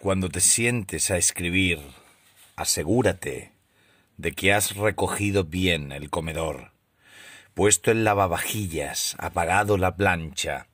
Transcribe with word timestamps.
Cuando 0.00 0.30
te 0.30 0.40
sientes 0.40 1.10
a 1.10 1.18
escribir, 1.18 1.78
asegúrate 2.56 3.52
de 4.16 4.32
que 4.32 4.54
has 4.54 4.74
recogido 4.74 5.44
bien 5.44 5.92
el 5.92 6.08
comedor, 6.08 6.72
puesto 7.52 7.90
el 7.90 8.02
lavavajillas, 8.02 9.14
apagado 9.18 9.76
la 9.76 9.96
plancha, 9.96 10.68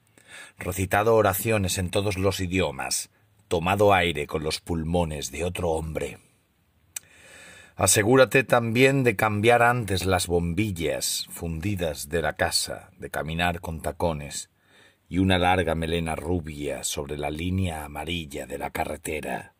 recitado 0.58 1.16
oraciones 1.16 1.76
en 1.78 1.90
todos 1.90 2.18
los 2.18 2.38
idiomas, 2.38 3.10
tomado 3.48 3.92
aire 3.92 4.28
con 4.28 4.44
los 4.44 4.60
pulmones 4.60 5.32
de 5.32 5.42
otro 5.42 5.70
hombre. 5.70 6.18
Asegúrate 7.74 8.44
también 8.44 9.02
de 9.02 9.16
cambiar 9.16 9.60
antes 9.60 10.06
las 10.06 10.28
bombillas 10.28 11.26
fundidas 11.30 12.08
de 12.08 12.22
la 12.22 12.34
casa, 12.34 12.90
de 12.96 13.10
caminar 13.10 13.60
con 13.60 13.80
tacones, 13.80 14.50
y 15.08 15.18
una 15.18 15.38
larga 15.38 15.74
melena 15.74 16.16
rubia 16.16 16.84
sobre 16.84 17.16
la 17.16 17.30
línea 17.30 17.84
amarilla 17.84 18.46
de 18.46 18.58
la 18.58 18.70
carretera, 18.70 19.54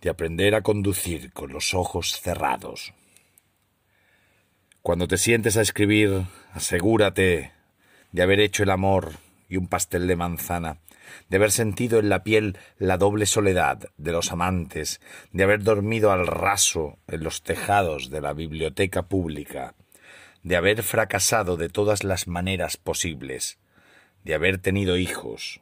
de 0.00 0.10
aprender 0.10 0.54
a 0.54 0.62
conducir 0.62 1.32
con 1.32 1.52
los 1.52 1.74
ojos 1.74 2.20
cerrados. 2.20 2.94
Cuando 4.82 5.08
te 5.08 5.18
sientes 5.18 5.56
a 5.56 5.62
escribir, 5.62 6.22
asegúrate 6.52 7.52
de 8.12 8.22
haber 8.22 8.40
hecho 8.40 8.62
el 8.62 8.70
amor 8.70 9.14
y 9.48 9.56
un 9.56 9.66
pastel 9.66 10.06
de 10.06 10.16
manzana, 10.16 10.78
de 11.28 11.36
haber 11.36 11.52
sentido 11.52 11.98
en 11.98 12.08
la 12.08 12.22
piel 12.22 12.56
la 12.78 12.96
doble 12.96 13.26
soledad 13.26 13.90
de 13.96 14.12
los 14.12 14.32
amantes, 14.32 15.00
de 15.32 15.44
haber 15.44 15.62
dormido 15.62 16.12
al 16.12 16.26
raso 16.26 16.98
en 17.08 17.24
los 17.24 17.42
tejados 17.42 18.10
de 18.10 18.20
la 18.20 18.32
biblioteca 18.32 19.02
pública, 19.02 19.74
de 20.42 20.56
haber 20.56 20.82
fracasado 20.82 21.56
de 21.56 21.68
todas 21.68 22.04
las 22.04 22.28
maneras 22.28 22.76
posibles, 22.76 23.58
de 24.26 24.34
haber 24.34 24.58
tenido 24.58 24.96
hijos, 24.96 25.60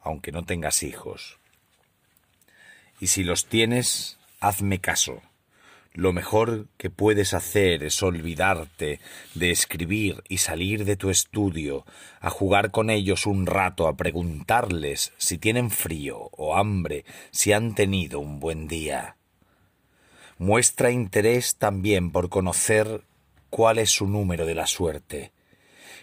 aunque 0.00 0.32
no 0.32 0.44
tengas 0.44 0.82
hijos. 0.82 1.38
Y 2.98 3.06
si 3.06 3.22
los 3.22 3.46
tienes, 3.46 4.18
hazme 4.40 4.80
caso. 4.80 5.22
Lo 5.94 6.12
mejor 6.12 6.66
que 6.76 6.90
puedes 6.90 7.34
hacer 7.34 7.84
es 7.84 8.02
olvidarte 8.02 8.98
de 9.34 9.50
escribir 9.52 10.24
y 10.28 10.38
salir 10.38 10.84
de 10.84 10.96
tu 10.96 11.08
estudio, 11.08 11.86
a 12.20 12.30
jugar 12.30 12.72
con 12.72 12.90
ellos 12.90 13.26
un 13.26 13.46
rato, 13.46 13.86
a 13.86 13.96
preguntarles 13.96 15.12
si 15.16 15.38
tienen 15.38 15.70
frío 15.70 16.30
o 16.32 16.56
hambre, 16.56 17.04
si 17.30 17.52
han 17.52 17.76
tenido 17.76 18.18
un 18.18 18.40
buen 18.40 18.66
día. 18.66 19.14
Muestra 20.36 20.90
interés 20.90 21.54
también 21.54 22.10
por 22.10 22.28
conocer 22.28 23.04
cuál 23.50 23.78
es 23.78 23.90
su 23.90 24.08
número 24.08 24.46
de 24.46 24.56
la 24.56 24.66
suerte 24.66 25.30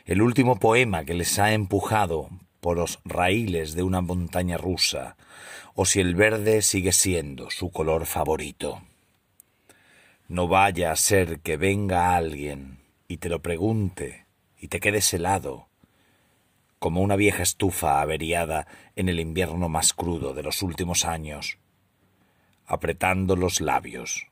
el 0.08 0.22
último 0.22 0.56
poema 0.56 1.04
que 1.04 1.14
les 1.14 1.38
ha 1.38 1.52
empujado 1.52 2.30
por 2.62 2.78
los 2.78 3.00
raíles 3.04 3.76
de 3.76 3.84
una 3.84 4.00
montaña 4.00 4.58
rusa, 4.58 5.18
o 5.76 5.86
si 5.86 6.00
el 6.00 6.16
verde 6.16 6.62
sigue 6.62 6.94
siendo 6.94 7.50
su 7.52 7.72
color 7.72 8.06
favorito. 8.06 8.82
No 10.30 10.48
vaya 10.48 10.94
a 10.94 10.96
ser 10.96 11.42
que 11.42 11.58
venga 11.58 12.16
alguien 12.16 12.80
y 13.10 13.18
te 13.18 13.28
lo 13.28 13.42
pregunte 13.42 14.26
y 14.58 14.70
te 14.70 14.80
quedes 14.80 15.14
helado, 15.14 15.68
como 16.80 17.02
una 17.02 17.18
vieja 17.18 17.44
estufa 17.44 18.00
averiada 18.00 18.66
en 18.96 19.10
el 19.10 19.20
invierno 19.20 19.68
más 19.68 19.92
crudo 19.92 20.34
de 20.34 20.44
los 20.44 20.62
últimos 20.62 21.04
años, 21.04 21.58
apretando 22.66 23.36
los 23.36 23.60
labios, 23.60 24.28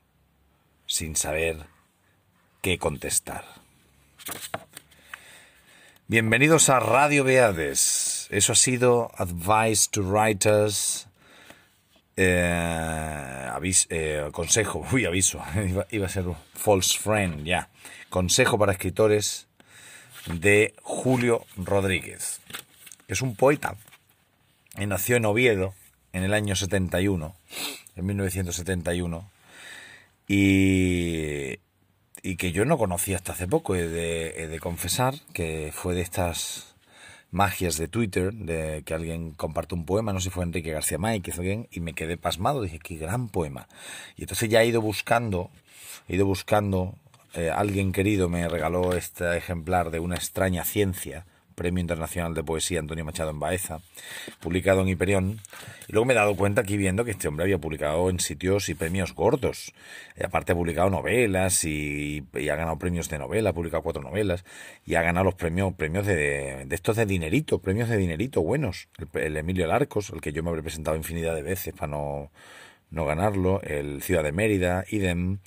sin 0.86 1.16
saber 1.16 1.66
qué 2.62 2.78
contestar. 2.78 3.44
Bienvenidos 6.08 6.68
a 6.68 6.78
Radio 6.78 7.24
Beades. 7.24 8.28
Eso 8.30 8.52
ha 8.52 8.54
sido 8.54 9.10
Advice 9.16 9.88
to 9.90 10.02
Writers. 10.02 11.08
Eh, 12.16 13.50
eh, 13.90 14.28
consejo, 14.30 14.86
uy, 14.92 15.04
aviso, 15.04 15.42
iba, 15.90 16.06
a 16.06 16.08
ser 16.08 16.26
false 16.54 16.96
friend, 16.96 17.44
ya. 17.44 17.70
Consejo 18.08 18.56
para 18.56 18.70
escritores 18.70 19.48
de 20.26 20.74
Julio 20.80 21.44
Rodríguez. 21.56 22.40
Es 23.08 23.20
un 23.20 23.34
poeta. 23.34 23.74
Nació 24.76 25.16
en 25.16 25.24
Oviedo 25.24 25.74
en 26.12 26.22
el 26.22 26.34
año 26.34 26.54
71, 26.54 27.34
en 27.96 28.06
1971. 28.06 29.28
Y 30.28 31.55
y 32.26 32.34
que 32.34 32.50
yo 32.50 32.64
no 32.64 32.76
conocía 32.76 33.16
hasta 33.16 33.32
hace 33.32 33.46
poco. 33.46 33.76
He 33.76 33.86
de, 33.86 34.58
confesar 34.58 35.14
que 35.32 35.70
fue 35.72 35.94
de 35.94 36.00
estas 36.00 36.74
magias 37.30 37.76
de 37.76 37.86
Twitter, 37.86 38.32
de 38.32 38.82
que 38.84 38.94
alguien 38.94 39.30
comparte 39.30 39.76
un 39.76 39.84
poema, 39.86 40.12
no 40.12 40.18
sé 40.18 40.24
si 40.24 40.30
fue 40.30 40.42
Enrique 40.42 40.72
García 40.72 40.98
May, 40.98 41.22
hizo 41.24 41.42
bien, 41.42 41.68
y 41.70 41.78
me 41.78 41.92
quedé 41.92 42.16
pasmado, 42.16 42.62
dije, 42.62 42.80
qué 42.80 42.96
gran 42.96 43.28
poema. 43.28 43.68
Y 44.16 44.22
entonces 44.22 44.48
ya 44.48 44.62
he 44.62 44.66
ido 44.66 44.80
buscando, 44.80 45.50
he 46.08 46.16
ido 46.16 46.26
buscando, 46.26 46.96
eh, 47.34 47.50
alguien 47.50 47.92
querido 47.92 48.28
me 48.28 48.48
regaló 48.48 48.94
este 48.94 49.36
ejemplar 49.36 49.90
de 49.92 50.00
una 50.00 50.16
extraña 50.16 50.64
ciencia, 50.64 51.26
Premio 51.56 51.80
Internacional 51.80 52.34
de 52.34 52.44
Poesía 52.44 52.78
Antonio 52.78 53.04
Machado 53.04 53.30
en 53.30 53.40
Baeza, 53.40 53.80
publicado 54.40 54.82
en 54.82 54.88
Hiperión. 54.88 55.40
Y 55.88 55.92
luego 55.92 56.04
me 56.04 56.12
he 56.12 56.16
dado 56.16 56.36
cuenta 56.36 56.60
aquí 56.60 56.76
viendo 56.76 57.04
que 57.04 57.12
este 57.12 57.26
hombre 57.26 57.44
había 57.44 57.58
publicado 57.58 58.10
en 58.10 58.20
sitios 58.20 58.68
y 58.68 58.74
premios 58.74 59.14
gordos. 59.14 59.72
Y 60.16 60.24
aparte 60.24 60.52
ha 60.52 60.54
publicado 60.54 60.90
novelas 60.90 61.64
y, 61.64 62.24
ha 62.34 62.54
ganado 62.54 62.78
premios 62.78 63.08
de 63.08 63.18
novela, 63.18 63.50
ha 63.50 63.52
publicado 63.54 63.82
cuatro 63.82 64.02
novelas 64.02 64.44
y 64.84 64.94
ha 64.94 65.02
ganado 65.02 65.24
los 65.24 65.34
premios, 65.34 65.72
premios 65.74 66.06
de, 66.06 66.66
de 66.66 66.74
estos 66.74 66.96
de 66.96 67.06
dinerito, 67.06 67.58
premios 67.58 67.88
de 67.88 67.96
dinerito 67.96 68.42
buenos. 68.42 68.88
El, 69.14 69.36
Emilio 69.36 69.66
Larcos, 69.66 70.10
el 70.10 70.20
que 70.20 70.32
yo 70.32 70.42
me 70.42 70.50
habré 70.50 70.62
presentado 70.62 70.96
infinidad 70.96 71.34
de 71.34 71.42
veces 71.42 71.72
para 71.72 71.88
no, 71.88 72.30
no 72.90 73.06
ganarlo, 73.06 73.62
el 73.62 74.02
Ciudad 74.02 74.22
de 74.22 74.32
Mérida, 74.32 74.84
idem, 74.90 75.38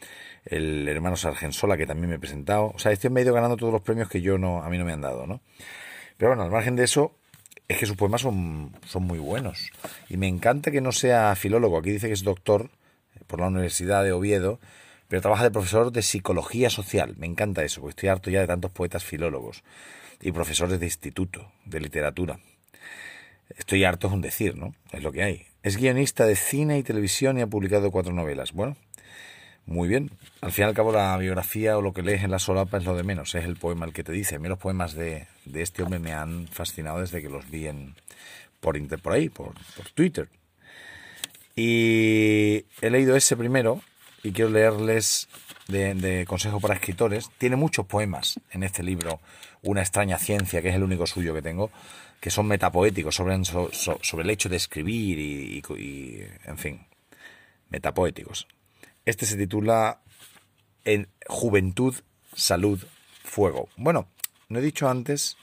el 0.45 0.87
hermano 0.87 1.15
Sargensola, 1.15 1.77
que 1.77 1.85
también 1.85 2.09
me 2.09 2.15
he 2.15 2.19
presentado. 2.19 2.71
O 2.73 2.79
sea, 2.79 2.91
este 2.91 3.11
me 3.11 3.19
ha 3.19 3.23
ido 3.23 3.33
ganando 3.33 3.57
todos 3.57 3.71
los 3.71 3.81
premios 3.83 4.09
que 4.09 4.21
yo 4.21 4.39
no, 4.39 4.63
a 4.63 4.69
mí 4.69 4.77
no 4.79 4.85
me 4.85 4.93
han 4.93 5.01
dado, 5.01 5.27
¿no? 5.27 5.41
Pero 6.19 6.31
bueno, 6.31 6.43
al 6.43 6.51
margen 6.51 6.75
de 6.75 6.83
eso, 6.83 7.15
es 7.69 7.77
que 7.77 7.85
sus 7.85 7.95
poemas 7.95 8.19
son, 8.19 8.75
son 8.85 9.03
muy 9.03 9.19
buenos. 9.19 9.71
Y 10.09 10.17
me 10.17 10.27
encanta 10.27 10.69
que 10.69 10.81
no 10.81 10.91
sea 10.91 11.33
filólogo. 11.35 11.77
Aquí 11.77 11.91
dice 11.91 12.07
que 12.07 12.13
es 12.13 12.25
doctor 12.25 12.69
por 13.25 13.39
la 13.39 13.47
Universidad 13.47 14.03
de 14.03 14.11
Oviedo, 14.11 14.59
pero 15.07 15.21
trabaja 15.21 15.45
de 15.45 15.51
profesor 15.51 15.93
de 15.93 16.01
psicología 16.01 16.69
social. 16.69 17.15
Me 17.17 17.25
encanta 17.25 17.63
eso, 17.63 17.79
porque 17.79 17.91
estoy 17.91 18.09
harto 18.09 18.29
ya 18.29 18.41
de 18.41 18.47
tantos 18.47 18.69
poetas 18.69 19.05
filólogos 19.05 19.63
y 20.19 20.33
profesores 20.33 20.77
de 20.81 20.87
instituto, 20.87 21.53
de 21.63 21.79
literatura. 21.79 22.41
Estoy 23.57 23.85
harto 23.85 24.07
es 24.07 24.13
un 24.13 24.21
decir, 24.21 24.57
¿no? 24.57 24.75
Es 24.91 25.01
lo 25.01 25.13
que 25.13 25.23
hay. 25.23 25.45
Es 25.63 25.77
guionista 25.77 26.25
de 26.25 26.35
cine 26.35 26.79
y 26.79 26.83
televisión 26.83 27.37
y 27.37 27.41
ha 27.41 27.47
publicado 27.47 27.91
cuatro 27.91 28.11
novelas. 28.11 28.51
Bueno, 28.51 28.75
muy 29.69 29.87
bien. 29.87 30.09
Al 30.41 30.51
fin 30.51 30.65
y 30.65 30.67
al 30.67 30.73
cabo, 30.73 30.91
la 30.91 31.15
biografía 31.17 31.77
o 31.77 31.81
lo 31.81 31.93
que 31.93 32.01
lees 32.01 32.23
en 32.23 32.31
la 32.31 32.39
solapa 32.39 32.79
es 32.79 32.85
lo 32.85 32.95
de 32.95 33.03
menos, 33.03 33.35
es 33.35 33.45
el 33.45 33.55
poema 33.55 33.85
el 33.85 33.93
que 33.93 34.03
te 34.03 34.11
dice. 34.11 34.35
A 34.35 34.39
mí 34.39 34.49
los 34.49 34.57
poemas 34.57 34.93
de, 34.93 35.27
este 35.53 35.83
hombre 35.83 35.99
me 35.99 36.11
han 36.11 36.47
fascinado 36.47 36.99
desde 36.99 37.21
que 37.21 37.29
los 37.29 37.49
vi 37.49 37.67
en, 37.67 37.93
por, 38.59 38.75
por 38.99 39.13
ahí, 39.13 39.29
por, 39.29 39.53
Twitter. 39.93 40.27
Y 41.55 42.65
he 42.81 42.89
leído 42.89 43.15
ese 43.15 43.37
primero 43.37 43.81
y 44.23 44.31
quiero 44.31 44.49
leerles 44.49 45.29
de, 45.67 46.25
Consejo 46.27 46.59
para 46.59 46.73
Escritores. 46.73 47.29
Tiene 47.37 47.55
muchos 47.55 47.85
poemas 47.85 48.39
en 48.49 48.63
este 48.63 48.81
libro, 48.81 49.19
Una 49.61 49.81
extraña 49.81 50.17
ciencia, 50.17 50.63
que 50.63 50.69
es 50.69 50.75
el 50.75 50.83
único 50.83 51.05
suyo 51.05 51.35
que 51.35 51.43
tengo, 51.43 51.69
que 52.19 52.31
son 52.31 52.47
metapoéticos 52.47 53.13
sobre, 53.13 53.37
sobre 53.45 54.23
el 54.23 54.29
hecho 54.31 54.49
de 54.49 54.55
escribir 54.55 55.19
y 55.19 56.25
en 56.45 56.57
fin, 56.57 56.87
metapoéticos. 57.69 58.47
Este 59.05 59.25
se 59.25 59.37
titula 59.37 60.01
en 60.85 61.09
Juventud, 61.27 61.95
Salud, 62.33 62.83
Fuego. 63.23 63.69
Bueno, 63.77 64.07
no 64.49 64.59
he 64.59 64.61
dicho 64.61 64.89
antes 64.89 65.37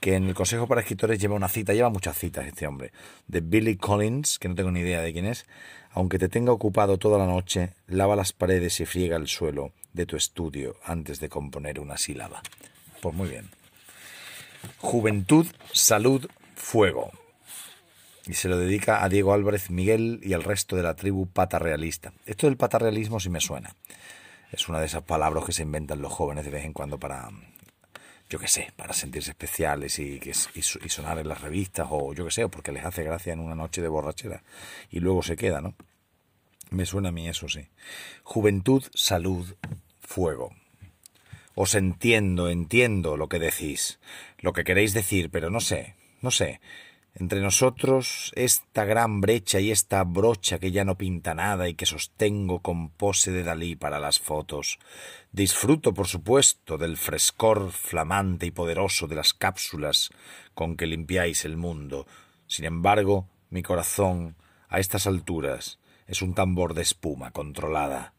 que 0.00 0.16
en 0.16 0.24
el 0.24 0.34
Consejo 0.34 0.66
para 0.66 0.80
Escritores 0.80 1.20
lleva 1.20 1.36
una 1.36 1.48
cita, 1.48 1.74
lleva 1.74 1.90
muchas 1.90 2.18
citas 2.18 2.46
este 2.46 2.66
hombre, 2.66 2.92
de 3.28 3.40
Billy 3.40 3.76
Collins, 3.76 4.38
que 4.38 4.48
no 4.48 4.54
tengo 4.54 4.70
ni 4.70 4.80
idea 4.80 5.00
de 5.00 5.12
quién 5.12 5.26
es. 5.26 5.46
Aunque 5.92 6.18
te 6.18 6.28
tenga 6.28 6.52
ocupado 6.52 6.98
toda 6.98 7.18
la 7.18 7.26
noche, 7.26 7.74
lava 7.86 8.16
las 8.16 8.32
paredes 8.32 8.80
y 8.80 8.86
friega 8.86 9.16
el 9.16 9.28
suelo 9.28 9.72
de 9.92 10.06
tu 10.06 10.16
estudio 10.16 10.76
antes 10.84 11.20
de 11.20 11.28
componer 11.28 11.78
una 11.78 11.98
sílaba. 11.98 12.42
Pues 13.00 13.14
muy 13.14 13.28
bien. 13.28 13.48
Juventud, 14.78 15.46
salud, 15.72 16.28
fuego 16.56 17.12
y 18.26 18.34
se 18.34 18.48
lo 18.48 18.56
dedica 18.56 19.02
a 19.02 19.08
Diego 19.08 19.32
Álvarez 19.32 19.70
Miguel 19.70 20.20
y 20.22 20.32
al 20.32 20.44
resto 20.44 20.76
de 20.76 20.82
la 20.82 20.94
tribu 20.94 21.26
patarrealista. 21.26 22.12
Esto 22.26 22.46
del 22.46 22.56
patarrealismo 22.56 23.18
sí 23.18 23.30
me 23.30 23.40
suena. 23.40 23.74
Es 24.52 24.68
una 24.68 24.80
de 24.80 24.86
esas 24.86 25.02
palabras 25.02 25.44
que 25.44 25.52
se 25.52 25.62
inventan 25.62 26.02
los 26.02 26.12
jóvenes 26.12 26.44
de 26.44 26.50
vez 26.50 26.64
en 26.64 26.72
cuando 26.72 26.98
para, 26.98 27.30
yo 28.28 28.38
qué 28.38 28.48
sé, 28.48 28.72
para 28.76 28.92
sentirse 28.92 29.30
especiales 29.30 29.98
y, 29.98 30.20
y, 30.22 30.62
sonar 30.62 31.18
en 31.18 31.28
las 31.28 31.40
revistas 31.40 31.88
o 31.90 32.12
yo 32.12 32.24
qué 32.26 32.30
sé, 32.30 32.48
porque 32.48 32.70
les 32.70 32.84
hace 32.84 33.02
gracia 33.02 33.32
en 33.32 33.40
una 33.40 33.54
noche 33.54 33.82
de 33.82 33.88
borrachera 33.88 34.42
y 34.90 35.00
luego 35.00 35.22
se 35.22 35.36
queda, 35.36 35.60
¿no? 35.60 35.74
Me 36.70 36.86
suena 36.86 37.10
a 37.10 37.12
mí 37.12 37.28
eso, 37.28 37.48
sí. 37.48 37.68
Juventud, 38.22 38.84
salud, 38.94 39.54
fuego. 40.00 40.54
Os 41.54 41.74
entiendo, 41.74 42.48
entiendo 42.48 43.16
lo 43.16 43.28
que 43.28 43.38
decís, 43.38 43.98
lo 44.38 44.52
que 44.52 44.64
queréis 44.64 44.94
decir, 44.94 45.30
pero 45.30 45.50
no 45.50 45.60
sé, 45.60 45.96
no 46.22 46.30
sé. 46.30 46.60
Entre 47.14 47.40
nosotros 47.40 48.32
esta 48.36 48.86
gran 48.86 49.20
brecha 49.20 49.60
y 49.60 49.70
esta 49.70 50.02
brocha 50.02 50.58
que 50.58 50.72
ya 50.72 50.84
no 50.84 50.96
pinta 50.96 51.34
nada 51.34 51.68
y 51.68 51.74
que 51.74 51.84
sostengo 51.84 52.60
con 52.60 52.88
pose 52.88 53.30
de 53.32 53.42
Dalí 53.42 53.76
para 53.76 54.00
las 54.00 54.18
fotos. 54.18 54.78
Disfruto, 55.30 55.92
por 55.92 56.08
supuesto, 56.08 56.78
del 56.78 56.96
frescor 56.96 57.70
flamante 57.70 58.46
y 58.46 58.50
poderoso 58.50 59.08
de 59.08 59.16
las 59.16 59.34
cápsulas 59.34 60.10
con 60.54 60.76
que 60.76 60.86
limpiáis 60.86 61.44
el 61.44 61.58
mundo. 61.58 62.06
Sin 62.46 62.64
embargo, 62.64 63.28
mi 63.50 63.62
corazón, 63.62 64.34
a 64.68 64.80
estas 64.80 65.06
alturas, 65.06 65.78
es 66.06 66.22
un 66.22 66.34
tambor 66.34 66.72
de 66.72 66.82
espuma 66.82 67.30
controlada. 67.30 68.14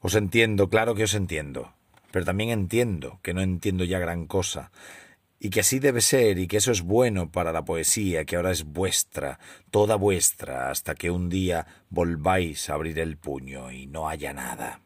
Os 0.00 0.14
entiendo, 0.14 0.68
claro 0.68 0.94
que 0.94 1.02
os 1.02 1.14
entiendo, 1.14 1.72
pero 2.12 2.24
también 2.24 2.50
entiendo 2.50 3.18
que 3.22 3.34
no 3.34 3.42
entiendo 3.42 3.82
ya 3.82 3.98
gran 3.98 4.26
cosa, 4.26 4.70
y 5.40 5.50
que 5.50 5.60
así 5.60 5.78
debe 5.78 6.00
ser, 6.00 6.38
y 6.38 6.48
que 6.48 6.56
eso 6.56 6.72
es 6.72 6.82
bueno 6.82 7.30
para 7.30 7.52
la 7.52 7.64
poesía, 7.64 8.24
que 8.24 8.36
ahora 8.36 8.50
es 8.50 8.64
vuestra, 8.64 9.38
toda 9.70 9.94
vuestra, 9.94 10.70
hasta 10.70 10.94
que 10.94 11.10
un 11.10 11.28
día 11.28 11.66
volváis 11.90 12.68
a 12.68 12.74
abrir 12.74 12.98
el 12.98 13.16
puño 13.16 13.70
y 13.70 13.86
no 13.86 14.08
haya 14.08 14.32
nada. 14.32 14.80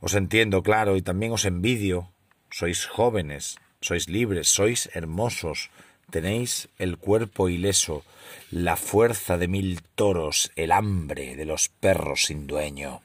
Os 0.00 0.14
entiendo, 0.14 0.62
claro, 0.62 0.96
y 0.96 1.02
también 1.02 1.32
os 1.32 1.44
envidio. 1.44 2.12
Sois 2.50 2.86
jóvenes, 2.86 3.58
sois 3.80 4.08
libres, 4.08 4.48
sois 4.48 4.90
hermosos, 4.94 5.70
tenéis 6.10 6.68
el 6.78 6.96
cuerpo 6.96 7.48
ileso, 7.48 8.04
la 8.50 8.76
fuerza 8.76 9.38
de 9.38 9.48
mil 9.48 9.82
toros, 9.94 10.50
el 10.56 10.72
hambre 10.72 11.36
de 11.36 11.44
los 11.44 11.68
perros 11.68 12.24
sin 12.24 12.46
dueño. 12.46 13.02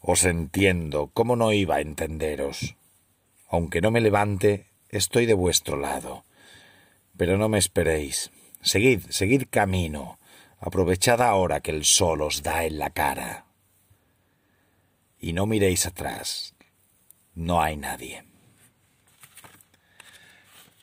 Os 0.00 0.24
entiendo, 0.24 1.10
¿cómo 1.12 1.36
no 1.36 1.52
iba 1.52 1.76
a 1.76 1.80
entenderos? 1.80 2.76
Aunque 3.48 3.80
no 3.80 3.90
me 3.90 4.00
levante, 4.00 4.69
estoy 4.90 5.26
de 5.26 5.34
vuestro 5.34 5.76
lado. 5.76 6.24
Pero 7.16 7.38
no 7.38 7.48
me 7.48 7.58
esperéis. 7.58 8.30
Seguid, 8.62 9.02
seguid 9.10 9.44
camino. 9.50 10.18
Aprovechad 10.58 11.22
ahora 11.22 11.60
que 11.60 11.70
el 11.70 11.84
sol 11.84 12.22
os 12.22 12.42
da 12.42 12.64
en 12.64 12.78
la 12.78 12.90
cara. 12.90 13.46
Y 15.18 15.32
no 15.32 15.46
miréis 15.46 15.86
atrás. 15.86 16.54
No 17.34 17.62
hay 17.62 17.76
nadie. 17.76 18.24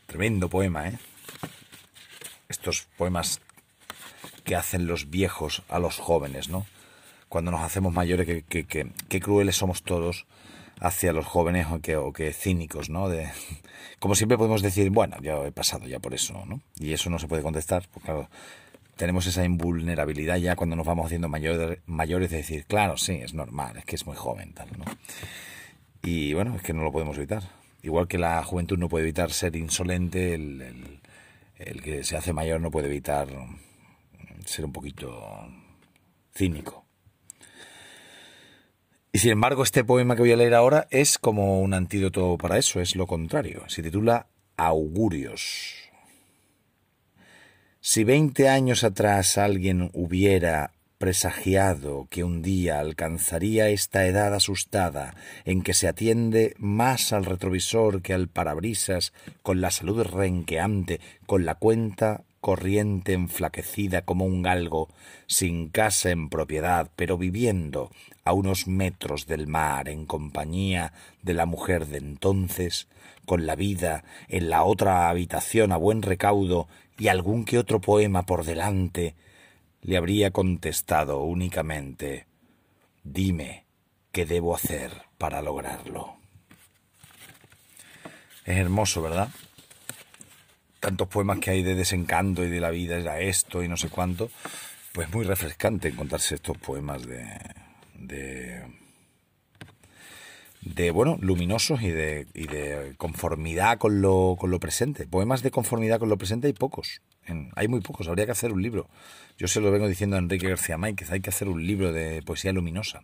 Tremendo 0.08 0.50
poema, 0.50 0.88
¿eh? 0.88 0.98
Estos 2.50 2.88
poemas 2.98 3.42
que 4.44 4.56
hacen 4.56 4.88
los 4.88 5.10
viejos 5.10 5.64
a 5.68 5.80
los 5.80 5.98
jóvenes, 5.98 6.48
¿no? 6.48 6.66
Cuando 7.28 7.52
nos 7.52 7.62
hacemos 7.62 7.94
mayores, 7.94 8.46
que, 8.48 9.22
crueles 9.22 9.58
somos 9.58 9.84
todos 9.84 10.26
hacia 10.80 11.14
los 11.14 11.26
jóvenes 11.26 11.68
o 11.72 11.80
que, 11.80 11.96
o 11.96 12.14
que 12.14 12.34
cínicos, 12.34 12.90
¿no? 12.90 13.10
De, 13.10 13.30
como 14.00 14.16
siempre 14.16 14.38
podemos 14.38 14.62
decir, 14.62 14.90
bueno, 14.90 15.18
yo 15.22 15.46
he 15.46 15.52
pasado 15.52 15.88
ya 15.88 16.00
por 16.00 16.14
eso, 16.14 16.46
¿no? 16.46 16.62
Y 16.80 16.94
eso 16.94 17.10
no 17.10 17.20
se 17.20 17.28
puede 17.28 17.44
contestar, 17.44 17.88
porque 17.92 18.08
claro, 18.08 18.30
tenemos 18.96 19.28
esa 19.28 19.46
invulnerabilidad 19.46 20.38
ya 20.38 20.56
cuando 20.56 20.76
nos 20.76 20.86
vamos 20.86 21.06
haciendo 21.06 21.30
mayores, 21.30 21.80
mayores 21.86 22.32
de 22.32 22.38
decir, 22.38 22.66
claro, 22.66 22.98
sí, 22.98 23.14
es 23.14 23.34
normal, 23.34 23.78
es 23.78 23.86
que 23.86 23.96
es 23.96 24.06
muy 24.06 24.16
joven, 24.16 24.54
tal, 24.54 24.70
¿no? 24.78 24.86
Y 26.02 26.34
bueno, 26.34 26.56
es 26.56 26.62
que 26.62 26.74
no 26.74 26.84
lo 26.84 26.92
podemos 26.92 27.18
evitar. 27.18 27.44
Igual 27.84 28.08
que 28.08 28.18
la 28.18 28.44
juventud 28.44 28.78
no 28.78 28.90
puede 28.90 29.04
evitar 29.04 29.32
ser 29.32 29.56
insolente, 29.56 30.34
el, 30.34 31.00
que 31.84 32.04
se 32.04 32.18
hace 32.18 32.34
mayor 32.34 32.60
no 32.60 32.72
puede 32.72 32.88
evitar 32.88 33.28
ser 34.46 34.66
un 34.66 34.72
poquito 34.72 35.48
cínico. 36.34 36.87
Y 39.18 39.20
sin 39.20 39.32
embargo, 39.32 39.64
este 39.64 39.84
poema 39.84 40.16
que 40.16 40.22
voy 40.22 40.32
a 40.32 40.36
leer 40.36 40.54
ahora 40.54 40.88
es 40.92 41.18
como 41.18 41.60
un 41.60 41.74
antídoto 41.74 42.38
para 42.38 42.60
eso, 42.60 42.82
es 42.82 42.96
lo 42.96 43.08
contrario. 43.08 43.64
Se 43.66 43.82
titula 43.82 44.28
Augurios. 44.58 45.74
Si 47.82 48.04
veinte 48.04 48.48
años 48.48 48.84
atrás 48.84 49.40
alguien 49.40 49.90
hubiera 49.94 50.70
presagiado 51.00 52.06
que 52.12 52.24
un 52.24 52.44
día 52.44 52.80
alcanzaría 52.80 53.70
esta 53.70 54.06
edad 54.06 54.36
asustada 54.36 55.16
en 55.46 55.64
que 55.64 55.74
se 55.74 55.88
atiende 55.88 56.54
más 56.60 57.12
al 57.12 57.26
retrovisor 57.26 58.04
que 58.04 58.14
al 58.14 58.28
parabrisas, 58.28 59.14
con 59.42 59.62
la 59.62 59.72
salud 59.72 60.04
renqueante, 60.04 61.02
con 61.26 61.44
la 61.44 61.56
cuenta 61.56 62.24
corriente 62.40 63.14
enflaquecida 63.14 64.04
como 64.04 64.26
un 64.26 64.42
galgo, 64.42 64.90
sin 65.28 65.70
casa 65.70 66.12
en 66.12 66.30
propiedad, 66.30 66.90
pero 66.96 67.18
viviendo 67.18 67.92
a 68.24 68.34
unos 68.34 68.68
metros 68.68 69.28
del 69.28 69.48
mar 69.48 69.90
en 69.90 70.06
compañía 70.06 70.94
de 71.22 71.34
la 71.34 71.46
mujer 71.46 71.88
de 71.88 71.98
entonces, 71.98 72.88
con 73.26 73.46
la 73.46 73.56
vida 73.56 74.04
en 74.28 74.50
la 74.50 74.64
otra 74.64 75.10
habitación 75.10 75.72
a 75.72 75.78
buen 75.78 76.02
recaudo 76.02 76.68
y 76.98 77.10
algún 77.10 77.46
que 77.46 77.58
otro 77.58 77.82
poema 77.82 78.24
por 78.24 78.46
delante, 78.46 79.16
le 79.82 79.98
habría 79.98 80.32
contestado 80.32 81.24
únicamente 81.24 82.28
Dime 83.14 83.66
qué 84.12 84.26
debo 84.26 84.54
hacer 84.54 84.92
para 85.18 85.42
lograrlo. 85.42 86.18
Es 88.44 88.58
hermoso, 88.58 89.02
¿verdad? 89.02 89.30
Tantos 90.88 91.10
poemas 91.10 91.40
que 91.40 91.52
hay 91.52 91.64
de 91.64 91.76
desencanto 91.76 92.46
y 92.46 92.50
de 92.50 92.62
la 92.62 92.70
vida 92.70 92.96
era 92.96 93.20
esto 93.20 93.62
y 93.62 93.68
no 93.68 93.76
sé 93.76 93.90
cuánto. 93.90 94.30
Pues 94.94 95.14
muy 95.14 95.26
refrescante 95.26 95.90
encontrarse 95.90 96.36
estos 96.36 96.58
poemas 96.58 97.06
de, 97.06 97.28
de, 98.00 98.62
de 100.62 100.92
bueno, 100.92 101.18
luminosos 101.20 101.82
y 101.82 101.90
de, 101.90 102.28
y 102.34 102.48
de 102.48 102.94
conformidad 102.96 103.80
con 103.80 104.00
lo, 104.00 104.38
con 104.40 104.50
lo 104.50 104.62
presente. 104.62 105.08
Poemas 105.08 105.44
de 105.44 105.52
conformidad 105.52 106.00
con 106.00 106.08
lo 106.08 106.18
presente 106.18 106.48
hay 106.48 106.54
pocos. 106.54 107.02
hay 107.58 107.68
muy 107.68 107.82
pocos, 107.82 108.08
habría 108.08 108.26
que 108.26 108.32
hacer 108.32 108.54
un 108.54 108.62
libro. 108.62 108.88
Yo 109.38 109.50
se 109.50 109.60
lo 109.60 109.72
vengo 109.72 109.90
diciendo 109.90 110.16
a 110.16 110.20
Enrique 110.20 110.48
García 110.48 110.78
Máquez, 110.78 111.12
hay 111.12 111.20
que 111.20 111.32
hacer 111.32 111.50
un 111.50 111.68
libro 111.68 111.92
de 111.92 112.22
poesía 112.22 112.54
luminosa. 112.54 113.04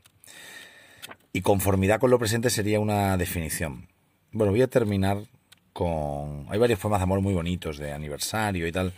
Y 1.34 1.42
conformidad 1.42 2.00
con 2.00 2.12
lo 2.12 2.18
presente 2.18 2.50
sería 2.50 2.80
una 2.80 3.18
definición. 3.18 3.90
Bueno, 4.32 4.54
voy 4.54 4.62
a 4.62 4.68
terminar 4.68 5.18
con... 5.74 6.46
Hay 6.50 6.60
varios 6.60 6.80
poemas 6.80 7.00
de 7.00 7.04
amor 7.04 7.22
muy 7.22 7.34
bonitos, 7.34 7.78
de 7.78 7.92
aniversario 7.92 8.68
y 8.68 8.72
tal, 8.72 8.94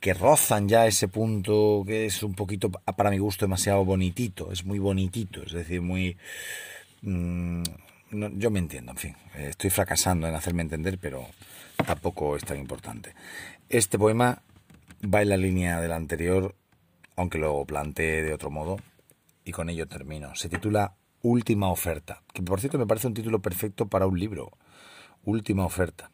que 0.00 0.14
rozan 0.14 0.68
ya 0.68 0.86
ese 0.86 1.08
punto 1.08 1.84
que 1.86 2.06
es 2.06 2.22
un 2.22 2.34
poquito, 2.34 2.70
para 2.70 3.10
mi 3.10 3.18
gusto, 3.18 3.46
demasiado 3.46 3.84
bonitito. 3.84 4.52
Es 4.52 4.64
muy 4.64 4.78
bonitito, 4.78 5.42
es 5.44 5.52
decir, 5.52 5.80
muy... 5.80 6.16
Mm, 7.02 7.62
yo 8.10 8.50
me 8.50 8.58
entiendo, 8.58 8.92
en 8.92 8.98
fin. 8.98 9.16
Estoy 9.34 9.70
fracasando 9.70 10.26
en 10.26 10.34
hacerme 10.34 10.62
entender, 10.62 10.98
pero 10.98 11.26
tampoco 11.86 12.36
es 12.36 12.44
tan 12.44 12.58
importante. 12.58 13.14
Este 13.68 13.98
poema 13.98 14.42
va 15.02 15.22
en 15.22 15.28
la 15.30 15.36
línea 15.36 15.80
del 15.80 15.92
anterior, 15.92 16.54
aunque 17.16 17.38
lo 17.38 17.64
planteé 17.64 18.22
de 18.22 18.34
otro 18.34 18.50
modo, 18.50 18.78
y 19.44 19.52
con 19.52 19.68
ello 19.70 19.86
termino. 19.86 20.34
Se 20.34 20.48
titula 20.48 20.94
Última 21.22 21.70
oferta, 21.70 22.22
que 22.32 22.42
por 22.42 22.60
cierto 22.60 22.78
me 22.78 22.86
parece 22.86 23.06
un 23.06 23.14
título 23.14 23.40
perfecto 23.40 23.86
para 23.86 24.06
un 24.06 24.18
libro. 24.18 24.50
Última 25.24 25.64
oferta. 25.64 26.10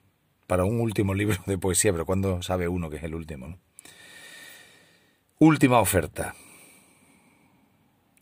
Para 0.47 0.65
un 0.65 0.81
último 0.81 1.15
libro 1.15 1.38
de 1.47 1.57
poesía, 1.57 1.93
pero 1.93 2.05
¿cuándo 2.05 2.43
sabe 2.43 2.69
uno 2.69 2.91
que 2.91 2.97
es 2.97 3.03
el 3.03 3.15
último? 3.15 3.59
Última 5.38 5.81
oferta. 5.81 6.35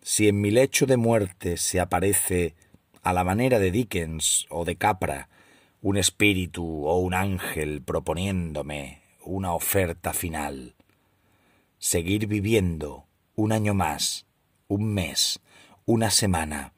Si 0.00 0.28
en 0.28 0.40
mi 0.40 0.52
lecho 0.52 0.86
de 0.86 0.96
muerte 0.96 1.56
se 1.56 1.80
aparece, 1.80 2.54
a 3.02 3.12
la 3.12 3.24
manera 3.24 3.58
de 3.58 3.72
Dickens 3.72 4.46
o 4.48 4.64
de 4.64 4.76
Capra, 4.76 5.28
un 5.82 5.96
espíritu 5.96 6.86
o 6.86 6.98
un 6.98 7.14
ángel 7.14 7.82
proponiéndome 7.82 9.00
una 9.24 9.54
oferta 9.54 10.12
final, 10.12 10.76
seguir 11.78 12.28
viviendo 12.28 13.06
un 13.34 13.50
año 13.50 13.74
más, 13.74 14.26
un 14.68 14.94
mes, 14.94 15.40
una 15.84 16.10
semana, 16.10 16.72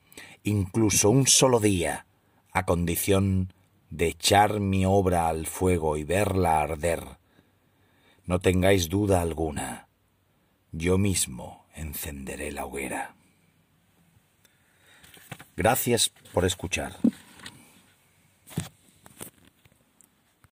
incluso 0.45 1.11
un 1.11 1.27
solo 1.27 1.61
día, 1.61 2.07
a 2.53 2.65
condición 2.65 3.53
de 3.91 4.09
echar 4.09 4.61
mi 4.61 4.85
obra 4.85 5.29
al 5.29 5.47
fuego 5.47 5.97
y 5.97 6.05
verla 6.05 6.61
arder. 6.61 7.05
No 8.25 8.39
tengáis 8.41 8.89
duda 8.89 9.23
alguna 9.23 9.89
yo 10.73 10.99
mismo 10.99 11.67
encenderé 11.75 12.53
la 12.53 12.67
hoguera. 12.67 13.15
Gracias 15.57 16.11
por 16.33 16.45
escuchar. 16.45 16.97